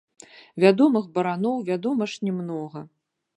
[0.63, 2.85] Вядомых бараноў, вядома ж, не многа.